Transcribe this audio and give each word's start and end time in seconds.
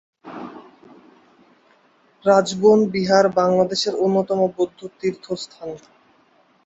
রাজবন 2.25 2.79
বিহার 2.93 3.25
বাংলাদেশের 3.39 3.93
অন্যতম 3.97 4.39
বৌদ্ধ 4.55 4.79
তীর্থ 4.99 5.25
স্থান। 5.35 5.69